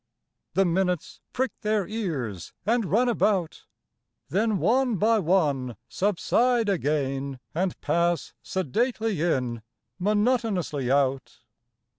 The 0.55 0.65
minutes 0.65 1.19
prick 1.31 1.51
their 1.61 1.87
ears 1.87 2.53
and 2.65 2.85
run 2.85 3.07
about, 3.07 3.67
Then 4.29 4.57
one 4.57 4.95
by 4.95 5.19
one 5.19 5.75
subside 5.87 6.69
again 6.69 7.39
and 7.53 7.79
pass 7.81 8.33
Sedately 8.41 9.21
in, 9.21 9.61
monotonously 9.99 10.89
out. 10.89 11.41